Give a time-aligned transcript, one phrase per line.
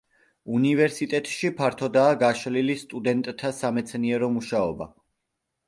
[0.59, 4.93] უნივერსიტეტში ფართოდაა გაშლილი სტუდენტთა სამეცნიერო მუშაობა.